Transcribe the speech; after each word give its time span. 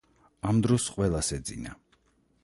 ამ 0.51 0.61
დროს 0.67 0.87
ყველას 0.95 1.29
ეძინა. 1.37 1.75